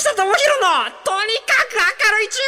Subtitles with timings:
[0.00, 0.32] 下智博の
[1.04, 2.40] とにかく明るい中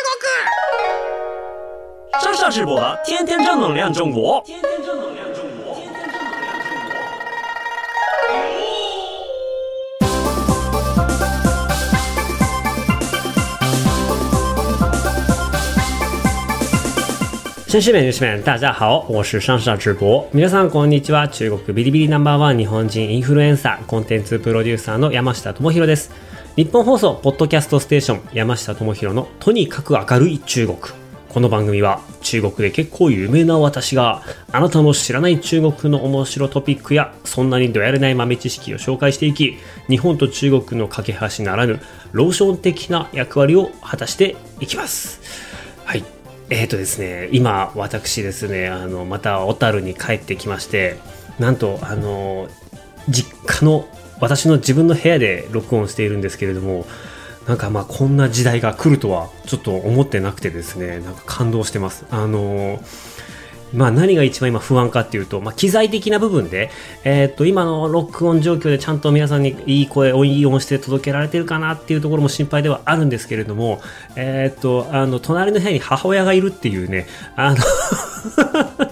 [2.17, 4.43] 国上下直播的天天正能量中国。
[17.69, 20.27] 绅士们、女士们，大家好，我是上下直播。
[20.33, 21.29] 皆さんこんにちは。
[21.29, 26.32] 中国ビリビリナンバーワン日本人インフルエンサー、コンテンツプロデューサーの山下智博です。
[26.55, 30.79] 日本放送ポッドキャストステーション山下智博のとにかく明るい中国。
[31.31, 34.23] この番組は中国で結構有名な私が
[34.53, 39.57] あなたの知らない中国の面白トピックやそんなにどやれない豆知識を紹介していき
[39.89, 41.81] 日本と中国の架け橋ならぬ
[42.13, 45.23] ローション的な役割を果たしていきます。
[45.87, 46.05] はい。
[46.51, 50.99] えーとですね、今私ですね、あの、また小樽に帰ってきまして、
[51.39, 52.47] なんと、あの、
[53.09, 53.89] 実家の、
[54.23, 56.87] 私の自分の部屋で録音しているんですけれども、
[57.49, 62.07] なんかまあこんな時代が来るとはちょっと思ってなくてですね、なんか感動してます。
[62.09, 62.81] あの
[63.75, 66.71] まあ何が一番今不安かっていうと、まあ機材的な部分で、
[67.03, 73.81] えーっと今の録音状況でちゃんと皆さんにいい声、いい音して届けられてるかなっていうところも心配ではあるんですけれども、
[74.15, 78.92] えーっと、あの、隣の部屋に母親がいるっていうね、あの、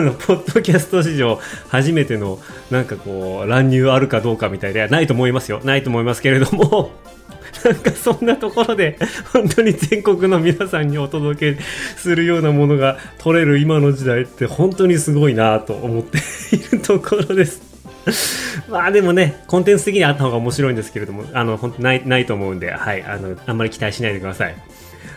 [0.00, 2.38] のポッドキャスト史上初めての
[2.70, 6.90] なんかこう乱入あるかどうかみたいでないと思いますよないと思いますけれども
[7.64, 8.98] なんかそんなところで
[9.32, 11.62] 本当に全国の皆さんにお届け
[11.96, 16.18] するようなものが取れる今の時代って本当にすごいなと思って
[16.52, 17.74] いるところです。
[18.68, 24.54] まあでもね、コンテンツ的にあった方が面白いんですけれども、あの、本当ない、ないと思うんで、はい、あの、あんまり期待しないでください。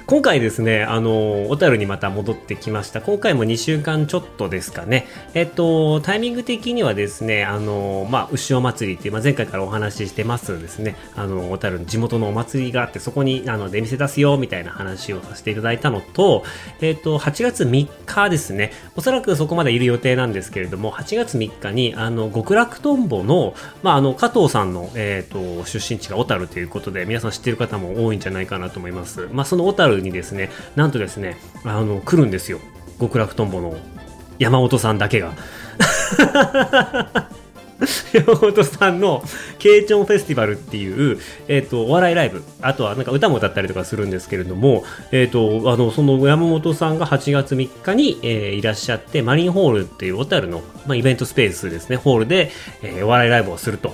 [0.07, 3.01] 今回ですね、あの、小樽にまた戻ってきました。
[3.01, 5.05] 今回も2週間ちょっとですかね。
[5.33, 16.45] えっと、タイミング的にはですね、あの、まあ、牛尾祭りっていう、まあ、前回からお話ししてますですね、あの、小樽の地元のお祭りがあって、そこに、あの、出店出すよ、みたいな話をさせていただいたのと、
[16.79, 29.27] えっと、8月3日ですね、おそらくそこまでいる予定なんですけれども、8月3日に、あの、極楽とんぼの、まあ、あの、加藤さんの、えっと、出身地が小樽ということで、皆さん知ってる方も多いんじゃないかなと思います。
[29.33, 32.59] まあ、その小樽にですね、なんとですね、あの、来るんですよ。
[32.99, 33.75] 極楽とんぼの
[34.39, 35.33] 山本さんだけが。
[38.11, 39.23] 山本さんの
[39.59, 53.93] ケイチョンフェスティバルっていう、えっ、と、お笑いライブ、あとはなんか歌も歌ったりとかするんですけれども、えっ、と、あの、その山本さんが8月3日に、えーいらっしゃって、マリンホールっていう小樽の、まあ、イベントスペースですね、ホールで、えーお笑いライブをすると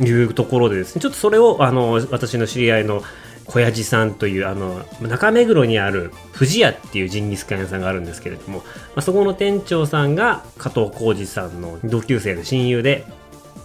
[0.00, 3.02] いうところでですね、ちょっとそれを、あの、私の知り合いの
[3.50, 8.64] 小屋路さんというあの中目黒にある富士屋っていうジンギスカン屋さんがあるんですけれども、ま
[8.96, 13.04] あ、そこの店長さんが加藤浩二さんの同級生の親友で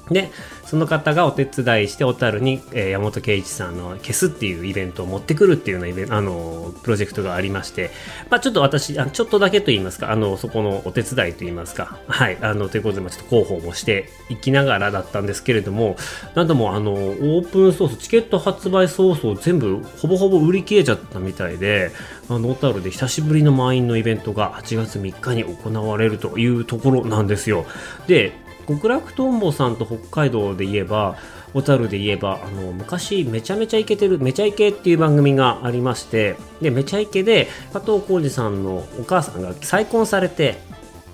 [0.10, 0.32] で
[0.66, 7.92] その方がお手伝いして小樽に、えー山本圭一さんの「消す」っていうイベントを持ってくるっていうようなイベあのプロジェクトがありまして、
[8.30, 15.98] まあ、ちょっと私あちょっとだけと言いますかあのそこのお手伝いと言いますかはいあのということで、まあ、ちょっと広報もしていきながらだったんですけれども
[16.36, 21.92] なんともあのオープンソースチケット発売早々全部ほぼほぼ売り切れちゃったみたいで
[22.30, 27.66] 小樽で久しぶりの満員のイベントが8月3日に行われるというところなんですよ。
[28.08, 31.16] で極楽とんぼさんと北海道で言えば
[31.54, 40.58] 小樽で言えばあの昔めちゃめちゃイケてるめちゃイケっていう番組がありましてでめちゃイケで加藤浩二さんのお母さんが再婚されて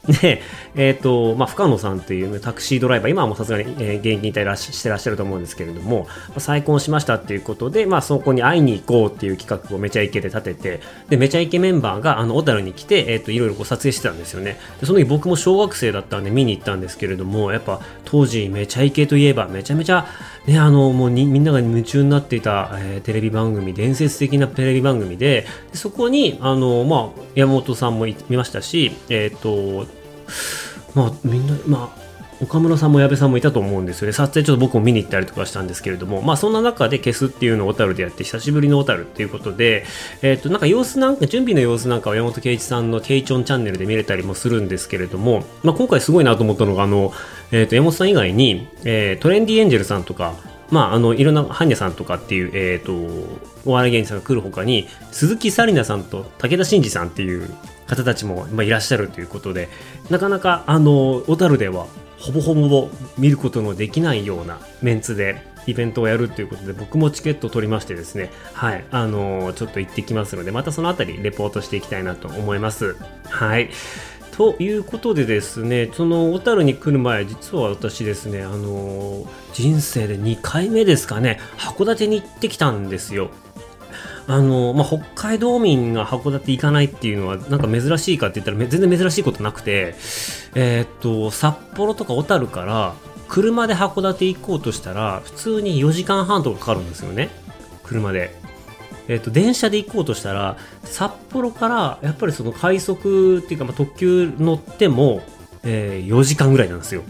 [0.21, 0.41] で、
[0.75, 10.79] えっ、と、まあ、深野さんっていう、タクシードライバー、今はもうさすがに、えー現役引退らししてらっしゃると思うんですけれども、まあ再婚しましたっていうことで、まあ、そこに会いに行こうっていう企画をめちゃイケで立てて、
[11.09, 14.57] で、めちゃイケメンバーが、あの、小樽に来て、えっ、と、いろいろこう撮影してたんですよね。
[14.79, 20.07] で、その時僕も小学生だったんで見に行ったんですけれども、やっぱ、当時、めちゃイケといえば、めちゃめちゃ、
[20.47, 29.85] ね、あの、もうみんなが夢中になっていた、えーテレビ番組、伝説的なテレビ番組で、でそこに、あの、まあ、山本さんもい見ましたし、えっ、と、
[30.95, 32.01] まあみんなまあ
[32.41, 34.13] 岡村さんも矢部さんもいたと思うんですよね。
[34.13, 36.23] 撮影ちょっと僕も見に行ったりとかしたんですけれども。
[36.23, 39.85] まあそんな中で消すっていうのを小樽でやって久しぶりの小樽っていうことで
[40.23, 47.13] えっ、となんか様子なんか準備の様子なんかは山本圭一さんのケイチョンチャンネルで見れたりもするんですけれどもまあ今回すごいなと思ったのがあの
[47.51, 50.33] えっ、と山本さん以外に、えートレンディエンジェルさんとか
[50.71, 52.93] まあ、あのいろんな般若さんとかっていう、えー、と
[53.65, 57.49] お笑い芸人さんが来るほかに鈴木紗理奈さんと武田真治さんっていう
[57.87, 59.67] 方たちも、まあ、いらっしゃるということで
[60.09, 61.87] なかなかあの小樽では
[62.17, 72.95] ほぼほぼ見ることのできないようなメンツでイベントをやるということで僕もチケットを取りましてですねはいあのちょっと行ってきますのでまたそのあたりレポートしていきたいなと思います。
[73.29, 73.69] はい。
[74.41, 79.23] ということでですね、その小樽に来る前、実は私ですね、あの
[79.53, 83.29] 人生で2回目ですかね、函館に行ってきたんですよ。
[84.25, 89.93] あのまあ、北海道民が函館行かないっていうのはなんか珍しいかって言ったら全然珍しいことなくて、
[90.55, 92.95] えー、っと札幌とか小樽から
[93.27, 97.29] 車で函館行こうとしたら普通に4時間半とかかかるんですよね
[97.83, 98.40] 車で。
[99.11, 100.55] えー、と電車で行こうとしたら
[100.85, 105.21] 札幌からやっぱりその快速っていうか、まあ、特急乗っても、
[105.63, 107.03] えー、4時間ぐらいなんですよ。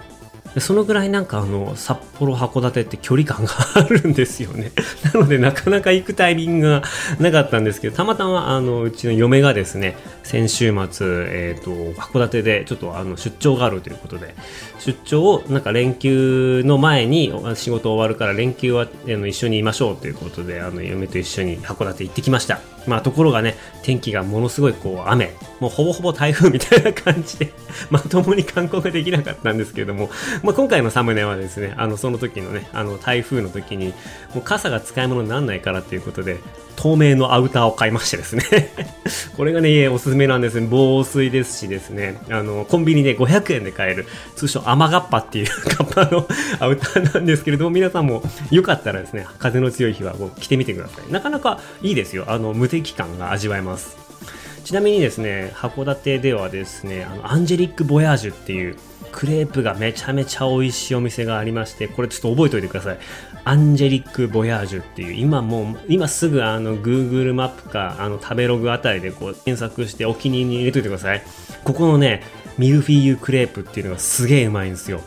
[0.60, 4.74] そのぐらいなんかあの札幌函館って距離感があるんですよね
[5.14, 6.84] なのでなかなか行くタイミングが
[7.20, 14.36] なかったんですけどたまたまあのうちの嫁がですね先週末、えーと、函館でちょっとあの出張があるということで
[14.80, 22.60] 出張をなんか連休の前に仕事終わるから連休はあの一緒にいましょうということであの嫁と一緒に函館行ってきました。
[22.88, 27.54] まあところがね天気がものすごいこう雨もうほぼほぼ台風みたいな感じで
[27.92, 30.10] まともに観光ができなかったんですけれども、
[30.42, 33.94] まあ、今回のサムネはですねあのその時のねあの台風の時に
[34.34, 36.40] もう傘が使い物にならないからということで
[36.76, 38.44] 透明のアウターを買いましてですね。
[39.38, 40.68] これがね、おすすめなんですね。
[40.70, 44.06] 防水ですしですね、あの、コンビニで500円で買える、
[44.36, 46.28] 通称甘がっぱっていう カッパの
[46.60, 48.22] アウターなんですけれども、皆さんも
[48.52, 51.12] よかったらですね、風の強い日はこう着てみてください。
[51.12, 52.26] なかなかいいですよ。
[52.28, 53.98] あの、無敵感が味わえます。
[54.64, 58.76] ちなみにですね、函館ではですね、あの、アンジェリック・ボヤージュっていう、
[59.12, 63.00] クレープがめちゃめちゃ美味しいお店がありまして、これちょっと覚えておいてください。
[63.44, 71.24] アンジェリック・ボヤージュっていう、今もう、今すぐあの Google マップか、あの食べログあたりでこう検索してお気に入りに入れといてください。
[71.64, 72.24] ここのね、
[72.58, 75.02] ミルフィーユクレープっていうのがすげえうまいんですよ。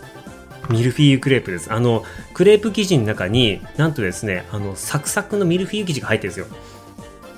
[0.70, 1.72] ミルフィーユクレープです。
[1.72, 6.56] あの、クレープ生地の中に、なんとですね、あの、サクサクのミルフィーユ生地が入ってるんですよ。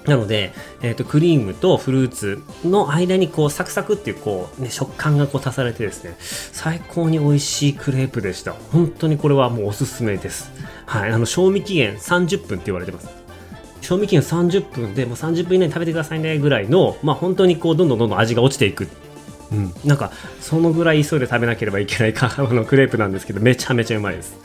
[0.06, 8.52] なので、えっ、ー、と、クリームとフルーツの間にこう、サクサクっていうこう、ね、食感がこう足されてですね、最高に美味しいクレープでした。
[8.52, 10.52] 本当にこれはもうおすすめです。
[10.86, 13.08] はい、あの、賞味期限30分って言われてます。
[13.80, 18.88] 賞味期限30分でもう30分以内に食べてくださいねぐらいの、まあ本当にこう、どんどんどんどん味が落ちていく。
[19.52, 20.10] うん、なんか、
[20.40, 24.36] そのぐらい急いで食べなければいけないか のクレープなんですけど、めちゃめちゃうまいです。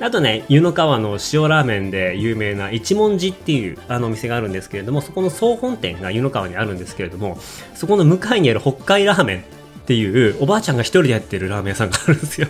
[0.00, 7.38] あとね、湯の川の塩ラーメンで有名な一文字っていうあのお店があるんですけれども、そこの総本店が湯の川にあるんですけれども、
[7.74, 9.42] そこの向かいにある北海ラーメンっ
[9.86, 12.48] ていうおばあちゃんが一人でやってるラーメン屋さんがあるんですよ。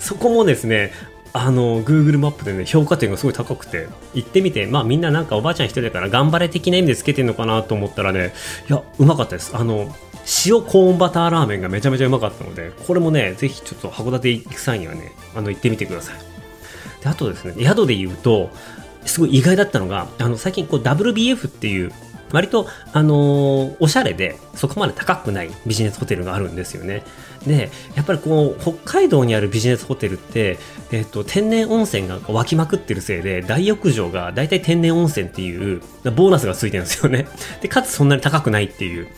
[0.00, 0.92] そこもですね、
[1.34, 8.32] あの、Google マップでね、評価点がすごい高くて、行ってみて、まあみんななんかおばあちゃん一人だから頑張れ的な意味でつけてんのかなと思ったらね、
[8.70, 9.54] いや、うまかったです。
[9.54, 9.94] あの、
[10.46, 16.34] 塩コーンバターラーメンがめちゃめちゃうまかったので、これもね、ぜひちょっと函館行く際にはね、あの、行ってみてください。
[17.04, 18.50] であとですね宿で言うと
[19.04, 21.92] すごい意外だったのがあの最近こう WBF っていう
[22.32, 27.04] 割と、あのー、おしゃれでそこまで高くないビジネスホテルがあるんですよね。
[27.46, 30.58] でやっぱりこう北海道にあるビジネスホテルって、
[30.92, 37.26] えっと、天然温泉が湧きまくってるせいで大浴場が大体天然温泉っていうボーナスがついてるんですよね。
[37.60, 39.08] でかつそんなに高くないっていう。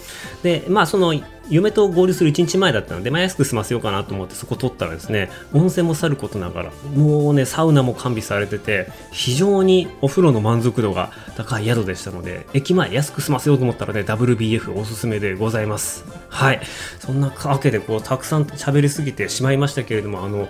[0.43, 1.15] でまあその
[1.49, 16.05] 夢と合流する1日前だったので、まあ、安く済ませようかなと思ってそこ取ったらですね、温泉もさることながら、もうね、サウナも完備されてて、非常にお風呂の満足度が高い宿でしたので、駅前安く済ませようと思ったらね、WBF おすすめでございます。
[16.29, 16.61] はい。
[16.99, 20.49] そんなわけで、こう、たくさん喋りすぎてしまいましたけれども、あの、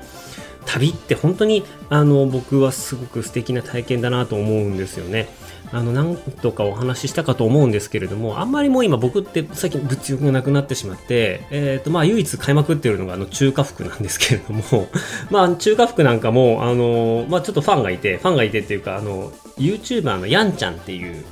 [0.67, 5.29] 旅って本当にあの僕はすごく素敵な体験だなと思うんですよね。
[5.73, 14.89] あの何とかお話ししたかと思うんですけれどもあんまりもう今僕って最近物欲がなくなってしまって、えーとまあ、唯一買いまくってるのがあの中華服なんですけれども
[15.31, 21.25] まあ中華服なんかもあの、まあ、ちょっとファンがいてファンがいてっていうかあの YouTuber のヤンちゃんっていう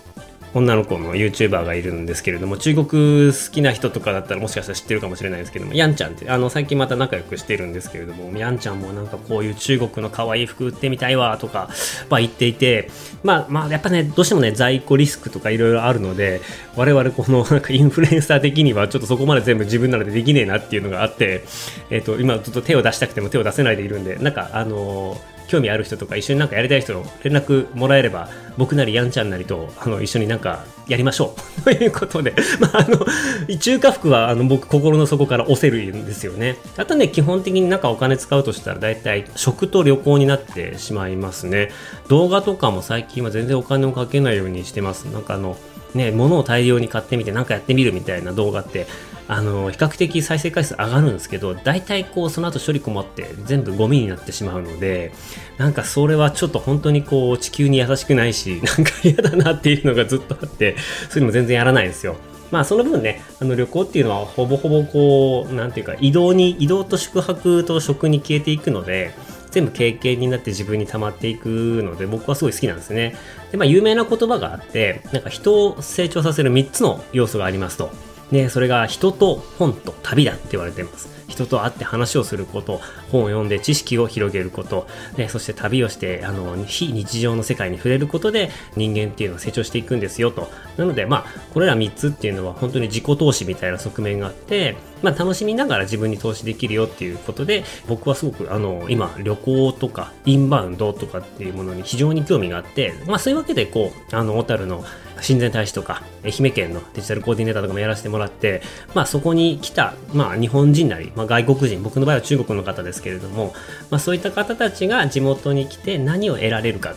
[0.54, 11.68] 女の子の YouTuber がいるんですけれども、中国好きな人とかだったらもしかしたら知ってるかもしれないですけども、ヤンちゃんって、あの、最近また仲良くしてるんですけれども、ヤンちゃんもなんかこういう中国の可愛い服売ってみたいわとか、
[12.08, 12.88] まあ言っていて、
[13.24, 16.40] まあまあやっぱね、どうしてもね、在庫リスクとかいろいろあるので、
[16.76, 21.44] 我々このなんかインフルエンサー的にはちょっとそこまで全部自分なのでできねえなっていうのがあって、
[21.90, 31.62] えっ、ー、と、今ずっと手を出したくても手を出せないでいるんで、なんかあのー興味ある人とか一緒になんかやりたい人連絡もらえれば僕なりやんちゃんなりとあの一緒になんかやりましょう。
[31.64, 36.56] ということで、 まあ、あの中華服はあの僕心の底から押せるんですよね。
[36.76, 41.70] あとね基本的になんかお金使うとしたら大体食と旅行になってしまいますね。
[42.08, 45.04] 動画とかも最近は全然お金をかけないようにしてます。
[45.04, 45.56] なんかあの
[45.94, 48.86] ね物を大量に買ってみて何かやってみるみたいな動画って
[49.26, 55.12] あの比較的再生回数上がるんですけど大体こうその後処理困って全部ゴミになってしまうので
[55.56, 60.76] なんかそれはちょっと本当にこう地球に優しくないし なんか嫌だなっていうのがずっとあって
[61.08, 62.16] そういうのも全然やらないんですよ
[62.50, 69.12] まあその分ね、あの旅行っていうのはほぼほぼこう、なんていうか移動に、移動と宿泊と食に消えていくので、
[69.50, 73.16] 全部経験になって自分に溜まっていくので僕はすごい好きなんですね。
[73.50, 77.90] で、まあ有名な言葉があって、なんか人を成長させる3つの要素がありますと。
[78.34, 81.13] で、それが人と本と旅だって言われてます。
[81.28, 90.50] 人と会って話をすること、本を読んで知識を広げること、でそして旅をして、あの、非日常の世界に触れることで人間っていうのは成長していくんですよと。
[90.76, 104.82] なので、まあ、これら3つっていうのは本当に自己投資みたいな側面があって、まあ、楽しみながら自分に投資できるよっていうことで、僕はすごく、あの、今、旅行とか、インバウンドとかっていうものに非常に興味があって、まあ、そういうわけで、こう、あの、小樽の
[105.20, 108.62] 親善大使とか、愛媛県のデジタルコーディネーターとかもやらせてもらって、
[108.94, 113.54] まあ、そこに来た、まあ、日本人なり、まあ、外国人、僕の場合は中国の方ですけれども、
[113.90, 116.94] まあ、そういった方たちが地元に来て何を得られるか、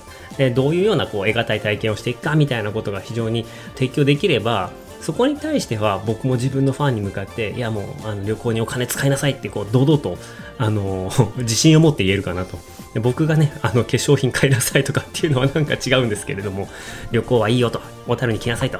[0.56, 3.46] どういうようなこう得難い体験をしていくかみたいなことが非常に
[3.76, 4.72] 提供できれば、
[5.02, 10.18] そこに対しては僕も自分のファンに向かって、いやもうあの旅行にお金使いなさいってこう堂々と、
[10.58, 12.58] あの 自信を持って言えるかなと。
[13.02, 16.68] 僕がね、あの化粧品買いなさいとかっていうのはなんか違うんですけれども、
[17.12, 18.80] 旅行はいいよと、小樽に来なさいと。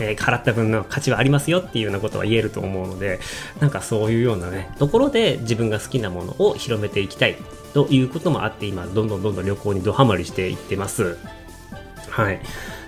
[0.00, 3.20] えー、払った分の価値はありますよっていうようなことは言えると思うので、
[3.60, 7.36] なんかそういうようなね、ところで自分が好きなものを広めていきたい
[7.74, 11.18] ということもあって、今、どんどんどんどん旅行にどハマりしていってます。
[12.10, 12.40] はい。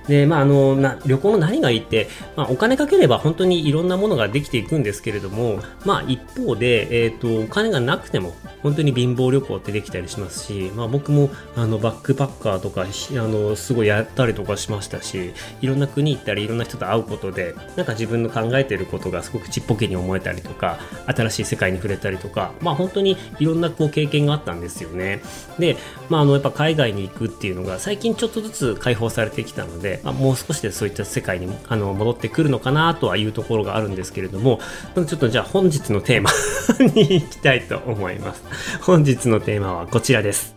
[0.08, 12.86] で、まあ、あの、な、旅行の何がいいって、まあ、お金かければ本当にいろんなものができていくんですけれども、まあ、一方で、えっ、ー、と、お金がなくても、本当に貧乏旅行ってできたりしますし、まあ、僕も、あの、バックパッカーとか、あ
[13.28, 25.22] の、すごいやったりとかしましたし、いろんな国行ったり、いろんな人と会うことで、なんか自分の考えていることがすごくちっぽけに思えたりとか、新しい世界に触れたりとか、まあ、本当にいろんなこう経験があったんですよね。
[25.58, 25.76] で、
[26.08, 34.60] まあ、あの、やっぱ海外に行くっていうのが、最近ちょっとずつ解放されてきたので、まあ、もう少しでそういった世界にあの戻ってくるのかなとはいうところがあるんですけれども、
[34.94, 36.30] ちょっとじゃあ本日のテーマ
[36.94, 38.42] に行きたいと思います。
[38.82, 40.54] 本日のテーマはこちらです。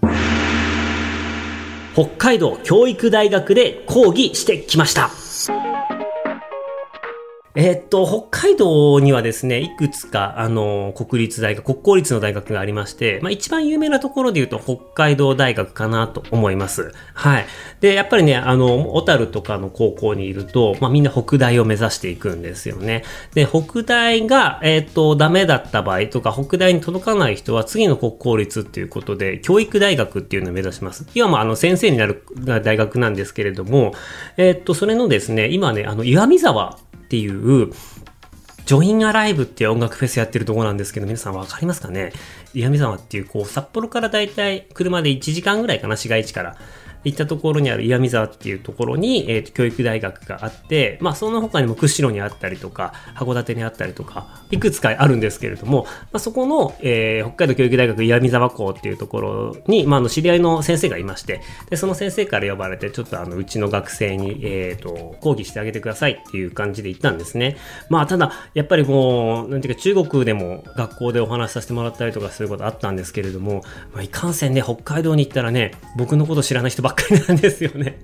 [1.94, 5.21] 北海道教育大学で講義してきました。
[7.54, 16.94] え、っと、北海道にはですね、いくつか、あの、国立大学、国公立の大学がありまして、まあ一番有名なところで言うと北海道大学かなと思います。
[17.14, 17.46] はい。
[17.82, 23.04] で、やっぱりね、あの、小樽とかの高校にいると、まあみんな北大を目指していくんですよね。
[23.34, 31.06] で、北大が、え、っと、ダメだった場合とか、北大に届かない人は次の国公立っていうことで、教育大学っていうのを目指します。
[31.16, 32.24] 要はまあ、あの、先生になる
[32.64, 33.94] 大学なんですけれども、
[34.38, 36.78] え、っと、それのですね、今ね、あの、岩見沢
[37.12, 37.74] っていう、
[38.66, 42.14] ジョインアライブっていう音楽フェスやってるとこなんですけど、皆さんわかりますかね？
[42.54, 46.56] 岩見沢っていう、こう、札幌からだいたい車で1時間ぐらいかな、市街地から。
[47.04, 67.58] 行ったところにある岩見沢っていうところに、えー、と教育大学があって、まあ、その他にも釧路にあったりとか、函館にあったりとか、いくつかあるんですけれども、まあ、そこの、えー、北海道教育大学岩見沢校っていうところに、まあ、あの知り合いの先生がいまして、でその先生から呼ばれて、ちょっとあのうちの学生に、えーと、講義してあげてくださいっていう感じで行ったんですね。
[67.90, 78.00] まあ、ただ、やっぱりもう、なんていうか、中国でも学校でお話しさせてもらったりとかすることあったんですけれども、まあ、いかんせんね、北海道に行ったらね、僕のこと知らない人ばっかりなんですよよね。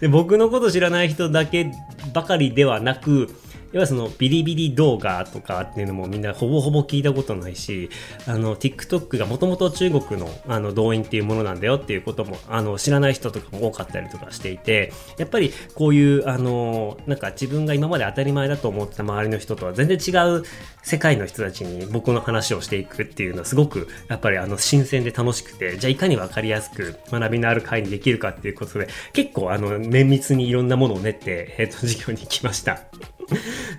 [0.00, 1.70] で僕のこと知らない人だけ
[2.12, 3.28] ばかりではなく、
[3.72, 7.90] 要はそのビリビリ動画とかっていうのもみんなほぼほぼ聞いたことないし、
[8.26, 20.44] あの TikTok がもともと中国のあの動員っていうものなんだよっていうこともあの知らない人とかも多かったりとかしていて、やっぱりこういうあのなんか自分が今まで当たり前だと思ってた周りの人とは全然違う
[20.82, 32.80] 世界の人たちに僕の話をしていくっていうのはすごくやっぱりあの新鮮で楽しくて、じゃあいかにわかりやすく学びのある会にできるかっていうことで、結構あの綿密にいろんなものを練って、えっ、と、授業に行きました。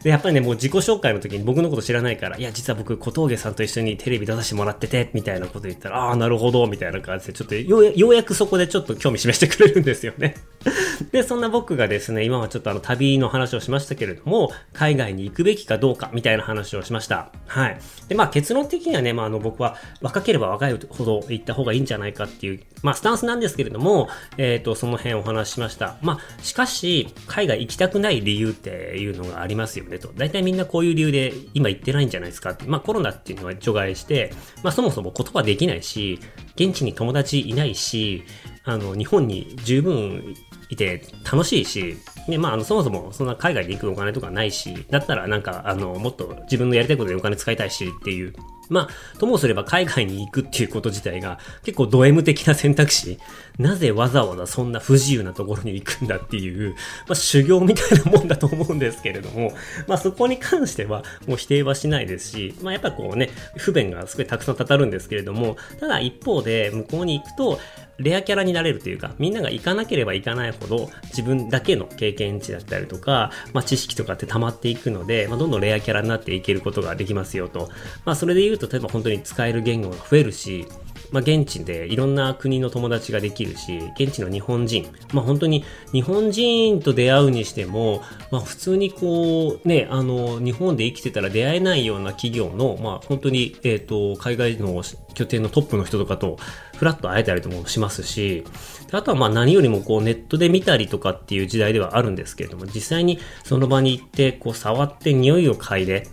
[0.03, 10.35] で、やっぱりね、もう自己紹介の時に僕のこと知らないから、いや、実は僕、小峠さんと一緒にテレビ出させてもらってて、みたいなこと言ったら、ああ、なるほど、みたいな感じで、ちょっとよう、ようやくそこでちょっと興味示してくれるんですよね。
[11.11, 17.31] で、そんな僕がですね、今はちょっとあの、旅の話をしましたけれども、海外に行くべきかどうか、みたいな話をしました。
[17.47, 17.79] はい。
[18.07, 25.97] で、まあ、結論的にはね、まあ、あの、僕は、若ければ若いほど行った方がいいんじゃないかっていう、まあ、スタンスなんですけれども、えっ、ー、と、その辺お話ししました。
[26.01, 30.11] まあ、しかし、海外行きたくない理由っていうのがありますよね、と。
[30.15, 32.65] 大体みんなこういう理由で今行ってないんじゃないですかって。
[32.65, 36.19] まあコロナっていうのは除外して、まあそもそも言葉できないし、
[36.55, 38.23] 現地に友達いないし、
[38.65, 40.35] あの、日本に十分
[40.69, 48.33] いて楽しいし、で、まあ、あの、そもそもそんな海外で行くお金とかないし、だったらなんか、あの、もっと自分のやりたいことでお金使いたいしっていう
[48.69, 53.19] まあ、ともすれば海外に行くっていうこと自体が結構ド M 的な選択肢。
[53.59, 56.71] なぜわざわざそんな不自由なところに行くんだっていう、
[57.07, 59.53] まあ、修行みたいなもんだと思うんですけれども、
[59.87, 67.59] まあそこに関してはもう否定はしないですし、まあやっぱこうね、不便がすごいたくさんたたるんですけれども、ただ一方で向こうに行くと、
[67.99, 77.69] レアキャラになれるというか、みんなが行かなければ行かないほど自分だけの経験値だったりとか、まあ知識とかって溜まっていくので、まあどんどんレアキャラになっていけることができますよと。
[78.05, 80.67] まあそれで言うと、例えば本当に使える言語が増えるし、
[81.13, 88.01] まあ、現地でいろんな国の友達ができるし、現地の日本人、まあ、本当に日本人と出会うにしても、
[88.31, 94.81] まあ、普通にこう、ね、あの、日本で生きてたら出会えないような企業の、まあ、本当に、えっ、ー、と、海外の
[95.13, 96.37] 拠点のトップの人とかと、
[96.77, 98.43] フラッと会えたりともしますし、
[98.91, 106.07] あとはまあ何よりもこうネットで見たりとかっていう時代ではあるんですけれども、実際にその場に行って、こう触って匂いを嗅いで、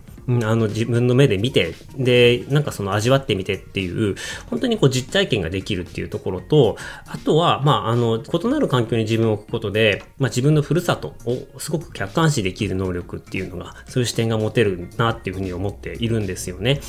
[0.44, 4.14] あの自分の目で見て、で、なんかその味わってみてっていう、
[4.48, 16.80] 本当にこう実体験ができるっていうところと、あとは、まあ、あの、異なる環境に自分を置くことで、まあ自分のふるさとをすごく客観視できる能力っていうのが、そういう視点が持てるなっていうふうに思っているんですよね。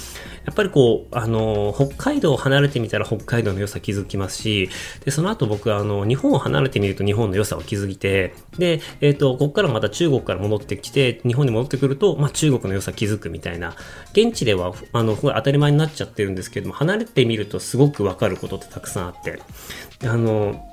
[0.46, 4.70] やっぱりこう、あの、北海道を離れてみたら北海道の良さ気づきますし、
[5.06, 13.76] で、その後僕はあの、日本を離れてみると日本の良さを気づいて、で、えっ、ー、と、ここからまた中国から戻ってきて、日本に戻ってくると、まあ中国の良さ気づくみたいな、
[14.12, 19.40] 現地では、あの、当たり前になっちゃってるんですけども、離れてみるとすごくわかることってたくさんあって、
[20.08, 20.68] あの、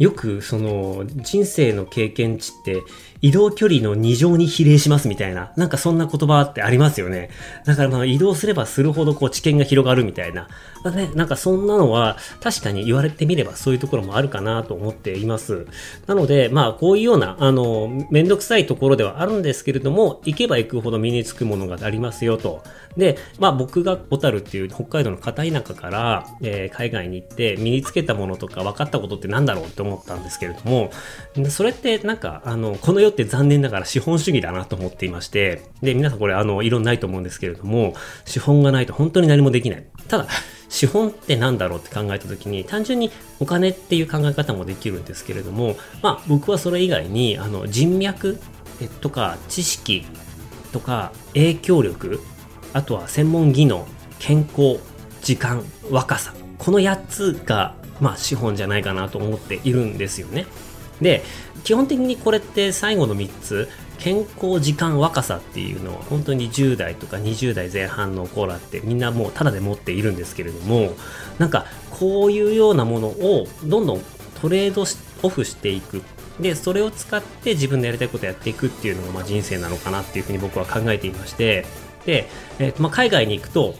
[0.00, 2.82] よくその人生の経験値って
[3.22, 7.30] 移動距離の2乗に比例しますみたいな、なんかそんな言葉ってありますよね。
[7.66, 10.48] だからまあ移動すればするほどこう知見が広がるみたいな。
[10.82, 15.66] だね、なんかそんなのは確かに言われてみればそういうところもあるかなと思っています。
[16.06, 22.62] なので、まあこういうような、あの、めんどくさいところではあるんですけれども、行けば行くほど身につくものがありますよと。
[22.96, 30.90] で、まあ僕が小樽っていう北海道の片田舎から、えー、海外に行って身につけたものとか分かったことって何だろうって思ったんですけれども、
[31.50, 39.84] それってなんか、あの、この世って残念ながら資本主義だなと思っていまして、で、皆さんこれあの、異論ないと思うんですけれども、資本がないと本当に何もできない。
[40.08, 40.26] ただ、
[40.70, 48.38] 資本って何だろうって考えた時に単純にお金っていう考え方もできるんですけれどもまあ僕はそれ以外にあの人脈
[49.00, 50.06] とか知識
[50.72, 52.20] とか影響力
[52.72, 53.86] あとは専門技能
[54.20, 54.78] 健康
[55.22, 60.46] 時間若さこの8つがまあ資本じゃないかなと思っているんですよね
[61.00, 61.22] で
[61.64, 63.68] 基本的にこれって最後の3つ
[63.98, 70.94] 健康時間若さっていうのは本当に10代とか20代前半の子らってみんなもうただで持っているんですけれども
[71.38, 74.02] なんかこういうようなものをどんどん
[74.40, 74.84] トレード
[75.22, 76.02] オフしていく。
[76.40, 81.66] でそれを使って自分のやりたいことをやっていくっていうのがまあ人生なのかなっていうふうに僕は考えていまして
[82.06, 83.74] で、えーとまあ、海外に行くと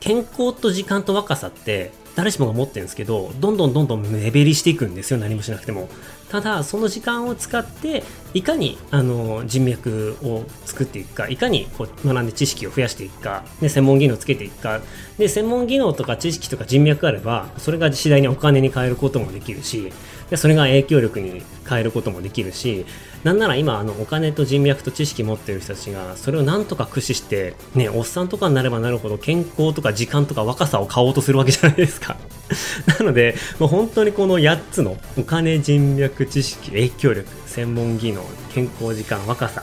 [0.00, 5.88] 健康と時間と若さって誰しもが持ってるんですけどどんどんどんどん目減りしていくんですよ何もしなくても。
[6.30, 14.80] ただその時間を使っていかにあの人脈を作っていくかいかにこう学んで知識を増やしていくかで専門技能をつけていくか。
[15.18, 19.92] で専門技能とか知識とか人脈があればそれが次第にお金に変えることもできるし
[20.30, 22.86] でそれが影響力に変えることもできるし
[23.24, 32.16] なんなら今あのお金と人脈と知識持ってる人たちがそれをなんとか駆使してねおっさんとかになればなるほど健康とか時間とか若さを買おうとするわけじゃないですか。
[32.98, 39.62] なのでもう本当にこの8つのお金人脈知識影響力専門技能健康時間若さ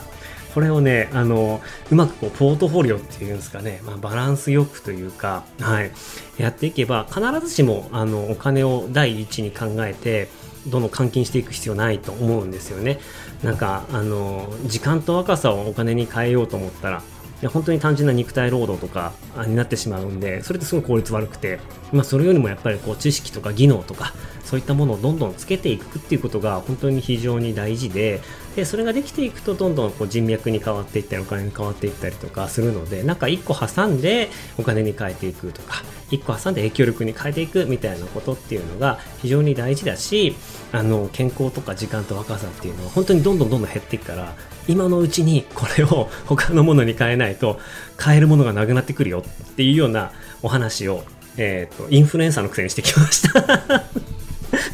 [0.54, 5.92] これをね、あの、うまくこう、ポートフォリオっていうんですかね、まあ、バランスよくというか、はい、
[6.36, 10.28] やっていけば、必ずしも、あの、お金を第一に考えて、
[10.66, 12.98] どんどん換金していく必要ないと思うんですよね。
[13.42, 17.02] なんか、あの、時間と若さをお金に変えようと思ったら、
[17.40, 19.12] いや本当に単純な肉体労働とか
[19.46, 21.60] になってしまうんで、それってすごい効率悪くて、
[21.92, 24.12] まあそれよりもやっぱりこう知識とか技能とか、
[24.44, 28.20] そういったものをどんどんつけていくっていうことが本当に非常に大事で、
[28.56, 40.34] で、それができていくとどんどんこう人脈に変わっていったりお金に変わっていったりとかするので、なんか一個挟んでお金に変えていくとか、一個挟んで影響力に変えていくみたいなことっていうのが非常に大事だし、
[40.72, 44.34] あの、健康とか時間と若さっていうのは本当にどんどんどんどん減っていくから、
[44.68, 47.58] 今のうちにこれを他のものに変えないと
[47.96, 51.02] 買えるものがなくなってくるよっていうようなお話を、
[51.36, 53.84] えっ、ー、と、インフルエンサーのくせにしてきました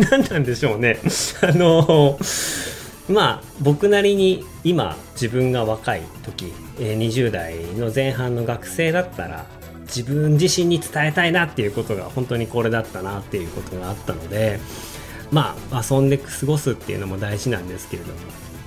[0.10, 0.98] 何なんでしょうね。
[1.40, 2.18] あの
[3.08, 9.46] まあ、僕なりに今自分が若い時、20代の前半の学生だったら
[9.82, 14.58] 自分自身に伝えたいなっていうことが本当にこれだったなっていうことがあったので
[15.30, 18.18] まあ遊んで過ごすっていうのも大事なんですけれども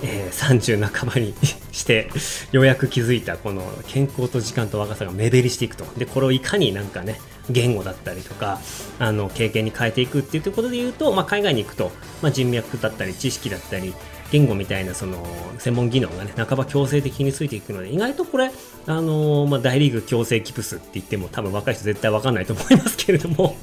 [0.01, 1.33] えー、30半ばに
[1.71, 2.09] して
[2.51, 5.85] ようやく気づいたこの健康と時間と若さが目減りしていくと。
[5.97, 8.59] でこれをいかになんかね言語だったりとか
[8.99, 13.93] あの経験に変えていくっていうことで言うと、まあ、海外に行くと、まあ、人脈だったり知識だったり
[14.31, 15.25] 言語みたいなその
[15.57, 18.51] 専門技能がね半ば強制的についていくので意外とこれ
[18.85, 23.55] あのー、まあ、大リーグ強制キプスって言っても多分若い人絶対わかんないと思いますけれども。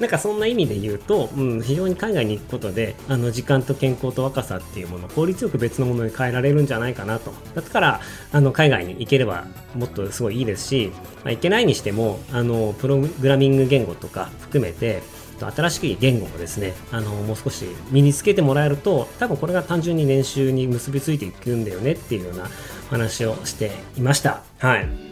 [0.00, 7.32] なんかそんな意味で言うと、うん、非常に海外に行くことであの時間と健康と若さっていうものを効率よく別のものに変えられるんじゃないかなと。
[7.54, 8.00] だから
[8.32, 10.92] あの海外に行ければもっとすごいいいですし、
[11.24, 15.02] まあ、行けないにしてもあのプログラミング言語とか含めて
[15.40, 22.48] 新しい言語をですねあのもう少し身につけてもらえると多分これが単純に練習に結びついていくんだよねっていうような
[22.90, 24.42] 話をしていました。
[24.58, 25.07] はい。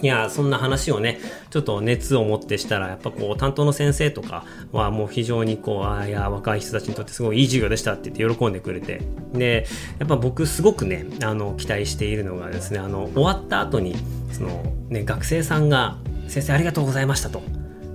[0.00, 1.18] いや、そんな話をね、
[1.50, 9.00] ちょっと熱を持ってしたら、やっぱこう、担当の先生とかはもう非常にこう、ああ、いや、若い人たちにとってすごいいい授業でしたって言って喜んでくれて。
[9.32, 9.66] で、
[9.98, 13.96] やっぱ僕すごくね、あの、期待しているのがですね、あの、終わった後に、
[14.32, 17.42] その、ね、学生さんが、先生ありがとうございましたと。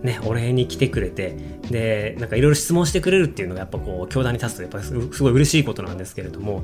[0.04, 1.38] ね、お礼に来てくれて、
[1.72, 6.62] で、なんかいろいろ質問してくれるっていうのがやっぱこう、教壇に立つとやっぱすごい嬉しいことなんですけれども、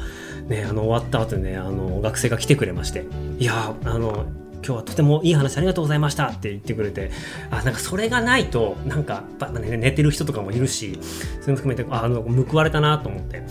[0.50, 3.06] ね、あの、終わった後にね、あの、学生が来てくれまして、
[3.40, 4.26] いや、あの、
[4.64, 7.12] 今日はとてもいい話ありがとうございましたって言ってくれて、
[7.50, 13.44] あ、なんかそれがないと、なんか、ね、寝てる人とかもいるし、そういうの含めて、あ、の、報われたなと思って。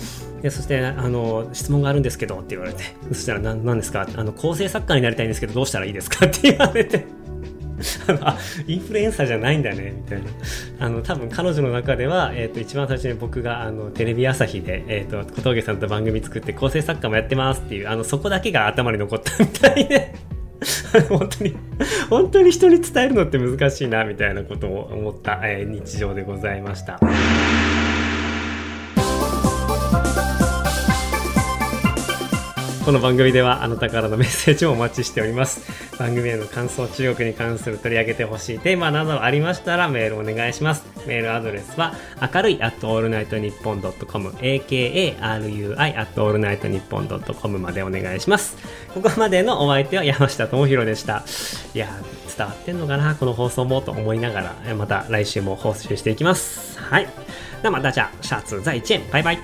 [0.42, 4.06] で、そして、あの、質問があるんですけどって言われて、そしたら、何ですか？
[4.14, 7.06] あの、構成作家になりたいんですけど、どうしたらいいですかって言われて。
[8.20, 10.28] あインフルエンサーじゃないんだねみたいな
[10.80, 20.12] あの多分彼女の中では、えーと、一番最初に僕があのテレビ朝日で、えーと、小峠さんと番組作って構成作家もやってますっていうあのそこだけが頭に残ったみたいで
[21.08, 21.56] 本当に、
[22.10, 26.98] 本当に人に伝えるのって難しいな、みたいなことを思った、えー、日常でございました。
[32.88, 35.60] この番組ではあなたからのメッセージをお待ちしております。
[35.98, 40.86] 番組への感想、中国に関する取り上げてほしいテーマなどありましたらメールお願いします。
[41.06, 41.92] メールアドレスは
[42.34, 48.56] 明るい at allnightnippon.com akarui at allnightnippon.com までお願いします。
[48.94, 51.26] ここまでのお相手は山下智博でした。
[51.74, 51.88] いや、
[52.34, 56.80] 伝わってんのかなこの放送もと思いながら、また来週も放送していきます。
[56.80, 57.08] はい。
[57.62, 59.38] 那么大家下次再见，拜拜。